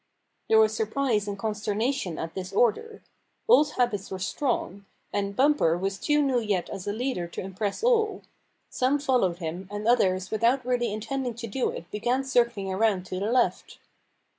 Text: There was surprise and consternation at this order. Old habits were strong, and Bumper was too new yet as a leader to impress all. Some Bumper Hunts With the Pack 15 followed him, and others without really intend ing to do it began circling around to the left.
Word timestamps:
There 0.49 0.57
was 0.59 0.73
surprise 0.75 1.27
and 1.27 1.37
consternation 1.37 2.17
at 2.17 2.33
this 2.33 2.51
order. 2.51 3.03
Old 3.47 3.73
habits 3.73 4.09
were 4.09 4.17
strong, 4.17 4.85
and 5.13 5.35
Bumper 5.35 5.77
was 5.77 5.99
too 5.99 6.23
new 6.23 6.39
yet 6.39 6.71
as 6.71 6.87
a 6.87 6.91
leader 6.91 7.27
to 7.27 7.41
impress 7.41 7.83
all. 7.83 8.23
Some 8.67 8.93
Bumper 8.97 9.05
Hunts 9.05 9.09
With 9.11 9.21
the 9.21 9.25
Pack 9.27 9.31
15 9.33 9.49
followed 9.51 9.53
him, 9.53 9.67
and 9.69 9.87
others 9.87 10.31
without 10.31 10.65
really 10.65 10.91
intend 10.91 11.27
ing 11.27 11.33
to 11.35 11.45
do 11.45 11.69
it 11.69 11.91
began 11.91 12.23
circling 12.23 12.73
around 12.73 13.05
to 13.05 13.19
the 13.19 13.31
left. 13.31 13.77